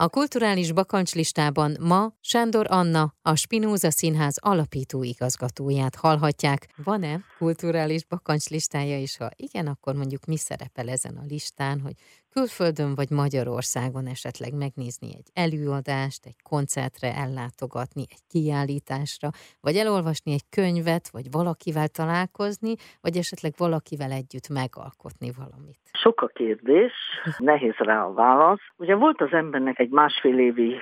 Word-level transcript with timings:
A 0.00 0.08
kulturális 0.08 0.72
bakancslistában 0.72 1.76
ma 1.80 2.12
Sándor 2.20 2.66
Anna, 2.68 3.14
a 3.22 3.34
Spinoza 3.34 3.90
Színház 3.90 4.36
alapító 4.40 5.02
igazgatóját 5.02 5.94
hallhatják. 5.94 6.68
Van-e 6.84 7.20
kulturális 7.38 8.04
bakancslistája 8.04 8.98
is? 8.98 9.16
Ha 9.16 9.30
igen, 9.36 9.66
akkor 9.66 9.94
mondjuk 9.94 10.24
mi 10.24 10.36
szerepel 10.36 10.88
ezen 10.88 11.16
a 11.16 11.24
listán, 11.28 11.80
hogy 11.80 11.92
külföldön 12.34 12.94
vagy 12.94 13.10
Magyarországon 13.10 14.06
esetleg 14.06 14.52
megnézni 14.54 15.08
egy 15.20 15.28
előadást, 15.34 16.26
egy 16.26 16.42
koncertre 16.42 17.14
ellátogatni, 17.14 18.04
egy 18.14 18.24
kiállításra, 18.28 19.28
vagy 19.60 19.76
elolvasni 19.76 20.32
egy 20.32 20.48
könyvet, 20.50 21.08
vagy 21.10 21.26
valakivel 21.30 21.88
találkozni, 21.88 22.74
vagy 23.00 23.16
esetleg 23.16 23.52
valakivel 23.56 24.10
együtt 24.10 24.48
megalkotni 24.48 25.30
valamit? 25.42 25.80
Sok 25.92 26.20
a 26.20 26.26
kérdés, 26.26 26.92
nehéz 27.38 27.76
rá 27.76 28.04
a 28.04 28.12
válasz. 28.12 28.64
Ugye 28.76 28.94
volt 28.94 29.20
az 29.20 29.32
embernek 29.32 29.78
egy 29.78 29.90
másfél 29.90 30.38
évi 30.38 30.76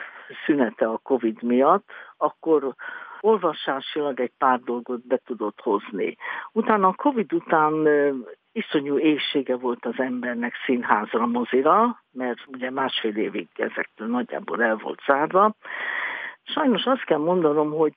szünete 0.47 0.87
a 0.87 0.99
Covid 0.99 1.43
miatt, 1.43 1.89
akkor 2.17 2.75
olvasásilag 3.21 4.21
egy 4.21 4.33
pár 4.39 4.61
dolgot 4.61 5.07
be 5.07 5.21
tudott 5.25 5.61
hozni. 5.61 6.17
Utána 6.53 6.89
a 6.89 6.95
Covid 6.95 7.33
után 7.33 7.73
iszonyú 8.57 8.99
éjsége 8.99 9.57
volt 9.57 9.87
az 9.87 9.95
embernek 9.97 10.55
színházra, 10.65 11.27
mozira, 11.27 12.03
mert 12.13 12.39
ugye 12.47 12.71
másfél 12.71 13.17
évig 13.17 13.49
ezektől 13.57 14.09
nagyjából 14.09 14.63
el 14.63 14.77
volt 14.77 15.01
zárva. 15.07 15.55
Sajnos 16.43 16.85
azt 16.85 17.05
kell 17.05 17.19
mondanom, 17.19 17.71
hogy 17.71 17.95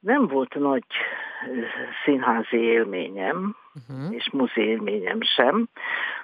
nem 0.00 0.26
volt 0.26 0.54
nagy 0.54 0.84
színházi 2.04 2.56
élményem, 2.56 3.56
uh-huh. 3.74 4.14
és 4.14 4.30
mozi 4.32 4.60
élményem 4.60 5.20
sem, 5.20 5.68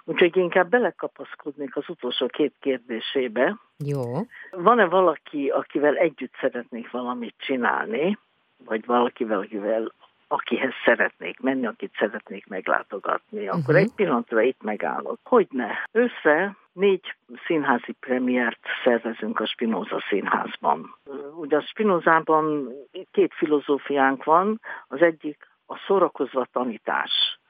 úgyhogy 0.05 0.37
inkább 0.37 0.69
belekapaszkodnék 0.69 1.77
az 1.77 1.89
utolsó 1.89 2.27
két 2.27 2.55
kérdésébe. 2.61 3.57
Jó. 3.79 4.03
Van-e 4.51 4.85
valaki, 4.85 5.49
akivel 5.49 5.97
együtt 5.97 6.35
szeretnék 6.41 6.91
valamit 6.91 7.35
csinálni, 7.39 8.19
vagy 8.65 8.87
valakivel, 8.87 9.39
akivel 9.39 9.93
akihez 10.33 10.73
szeretnék 10.85 11.41
menni, 11.41 11.67
akit 11.67 11.95
szeretnék 11.99 12.47
meglátogatni, 12.47 13.49
akkor 13.49 13.61
uh-huh. 13.61 13.77
egy 13.77 13.93
pillanatra 13.95 14.41
itt 14.41 14.63
megállok. 14.63 15.19
Hogy 15.23 15.47
ne? 15.51 15.71
Össze 15.93 16.57
négy 16.73 17.15
színházi 17.47 17.93
premiért 17.93 18.61
szervezünk 18.85 19.41
a 19.41 19.47
Spinoza 19.47 20.03
színházban. 20.09 20.97
Ugye 21.35 21.57
a 21.57 21.61
Spinozában 21.61 22.73
két 23.11 23.35
filozófiánk 23.35 24.25
van, 24.25 24.61
az 24.89 25.03
egyik 25.03 25.49
a 25.67 25.77
szórakozva 25.87 26.47
tanítás. 26.53 27.41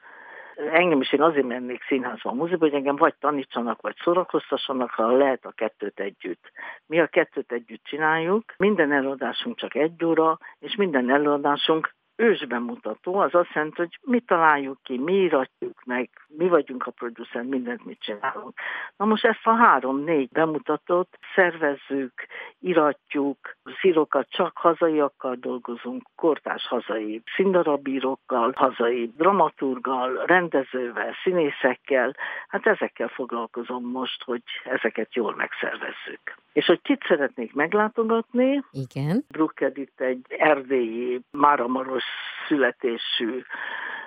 Engem 0.55 1.01
is 1.01 1.13
én 1.13 1.21
azért 1.21 1.47
mennék 1.47 1.83
színházba, 1.83 2.33
múzeumban, 2.33 2.69
hogy 2.69 2.77
engem 2.77 2.95
vagy 2.95 3.15
tanítsanak, 3.19 3.81
vagy 3.81 3.95
szórakoztassanak, 4.03 4.89
ha 4.89 5.11
lehet 5.11 5.45
a 5.45 5.51
kettőt 5.51 5.99
együtt. 5.99 6.51
Mi 6.85 6.99
a 6.99 7.07
kettőt 7.07 7.51
együtt 7.51 7.83
csináljuk, 7.83 8.43
minden 8.57 8.91
előadásunk 8.91 9.57
csak 9.57 9.75
egy 9.75 10.05
óra, 10.05 10.37
és 10.59 10.75
minden 10.75 11.09
előadásunk 11.09 11.93
ősbemutató, 12.21 13.15
az 13.15 13.35
azt 13.35 13.53
jelenti, 13.53 13.75
hogy 13.77 13.99
mi 14.01 14.19
találjuk 14.19 14.77
ki, 14.83 14.97
mi 14.97 15.13
íratjuk 15.13 15.83
meg, 15.85 16.09
mi 16.27 16.47
vagyunk 16.47 16.87
a 16.87 16.91
producer, 16.91 17.43
mindent 17.43 17.85
mit 17.85 17.99
csinálunk. 17.99 18.53
Na 18.97 19.05
most 19.05 19.25
ezt 19.25 19.47
a 19.47 19.55
három-négy 19.55 20.29
bemutatót 20.29 21.17
szervezzük, 21.35 22.13
iratjuk, 22.59 23.37
szírokat 23.79 24.29
csak 24.29 24.57
hazaiakkal 24.57 25.35
dolgozunk, 25.35 26.03
kortás 26.15 26.67
hazai 26.67 27.21
színdarabírókkal, 27.35 28.51
hazai 28.55 29.11
dramaturgal, 29.17 30.25
rendezővel, 30.25 31.13
színészekkel, 31.23 32.15
hát 32.47 32.65
ezekkel 32.67 33.07
foglalkozom 33.07 33.83
most, 33.83 34.23
hogy 34.23 34.43
ezeket 34.63 35.15
jól 35.15 35.35
megszervezzük. 35.35 36.40
És 36.53 36.65
hogy 36.65 36.81
kit 36.81 37.03
szeretnék 37.07 37.53
meglátogatni? 37.53 38.63
Igen. 38.71 39.25
Brooke 39.27 39.65
Edith 39.65 40.01
egy 40.01 40.25
erdélyi, 40.27 41.21
máramaros 41.31 42.03
születésű 42.47 43.43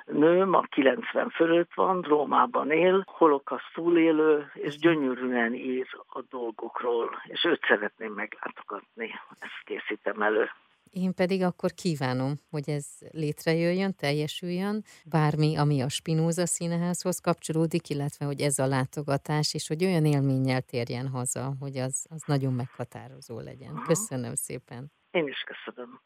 nőm, 0.06 0.54
a 0.54 0.60
90 0.60 1.30
fölött 1.30 1.74
van, 1.74 2.00
Rómában 2.02 2.70
él, 2.70 3.04
holokaszt 3.06 3.70
túlélő, 3.74 4.50
és 4.54 4.78
gyönyörűen 4.78 5.54
ír 5.54 5.86
a 6.08 6.20
dolgokról, 6.30 7.22
és 7.24 7.44
őt 7.44 7.64
szeretném 7.68 8.12
meglátogatni. 8.12 9.10
Ezt 9.38 9.64
készítem 9.64 10.22
elő. 10.22 10.50
Én 10.94 11.14
pedig 11.14 11.42
akkor 11.42 11.72
kívánom, 11.72 12.34
hogy 12.50 12.70
ez 12.70 12.86
létrejöjjön, 13.10 13.94
teljesüljön, 13.94 14.84
bármi, 15.04 15.56
ami 15.56 15.80
a 15.80 15.88
Spinoza 15.88 16.46
színeházhoz 16.46 17.18
kapcsolódik, 17.18 17.88
illetve 17.88 18.24
hogy 18.26 18.40
ez 18.40 18.58
a 18.58 18.66
látogatás, 18.66 19.54
és 19.54 19.68
hogy 19.68 19.84
olyan 19.84 20.04
élménnyel 20.04 20.60
térjen 20.60 21.08
haza, 21.08 21.54
hogy 21.60 21.76
az, 21.76 22.06
az 22.10 22.22
nagyon 22.26 22.52
meghatározó 22.52 23.40
legyen. 23.40 23.82
Köszönöm 23.86 24.34
szépen. 24.34 24.92
Én 25.10 25.26
is 25.26 25.44
köszönöm. 25.46 26.00